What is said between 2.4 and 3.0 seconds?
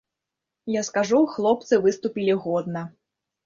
годна!